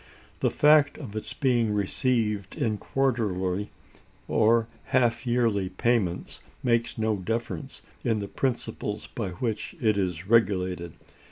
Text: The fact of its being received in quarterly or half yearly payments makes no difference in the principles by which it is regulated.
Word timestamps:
The 0.39 0.49
fact 0.49 0.97
of 0.97 1.15
its 1.15 1.31
being 1.35 1.71
received 1.71 2.55
in 2.55 2.77
quarterly 2.77 3.69
or 4.27 4.67
half 4.85 5.27
yearly 5.27 5.69
payments 5.69 6.39
makes 6.63 6.97
no 6.97 7.17
difference 7.17 7.83
in 8.03 8.17
the 8.17 8.27
principles 8.27 9.05
by 9.05 9.29
which 9.29 9.75
it 9.79 9.99
is 9.99 10.27
regulated. 10.27 10.93